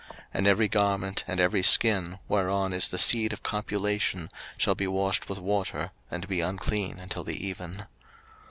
[0.09, 4.87] 03:015:017 And every garment, and every skin, whereon is the seed of copulation, shall be
[4.87, 7.85] washed with water, and be unclean until the even.